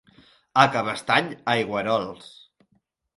[0.61, 2.33] A Cabestany, aigüerols.